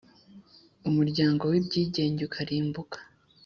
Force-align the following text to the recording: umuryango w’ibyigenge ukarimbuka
umuryango 0.89 1.43
w’ibyigenge 1.51 2.21
ukarimbuka 2.25 2.97